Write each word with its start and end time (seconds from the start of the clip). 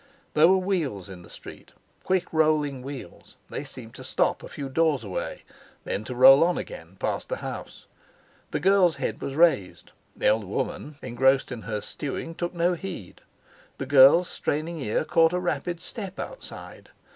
There 0.33 0.47
were 0.47 0.57
wheels 0.57 1.09
in 1.09 1.21
the 1.21 1.29
street 1.29 1.73
quick 2.03 2.33
rolling 2.33 2.81
wheels. 2.81 3.35
They 3.49 3.63
seemed 3.63 3.93
to 3.93 4.03
stop 4.03 4.41
a 4.41 4.47
few 4.49 4.67
doors 4.67 5.03
away, 5.03 5.43
then 5.83 6.03
to 6.05 6.15
roll 6.15 6.43
on 6.43 6.57
again 6.57 6.95
past 6.97 7.29
the 7.29 7.35
house. 7.35 7.85
The 8.49 8.59
girl's 8.59 8.95
head 8.95 9.21
was 9.21 9.35
raised; 9.35 9.91
the 10.15 10.27
old 10.27 10.45
woman, 10.45 10.95
engrossed 11.03 11.51
in 11.51 11.61
her 11.69 11.81
stewing, 11.81 12.33
took 12.33 12.55
no 12.55 12.73
heed. 12.73 13.21
The 13.77 13.85
girl's 13.85 14.27
straining 14.27 14.79
ear 14.79 15.05
caught 15.05 15.33
a 15.33 15.39
rapid 15.39 15.79
step 15.79 16.19
outside. 16.19 16.89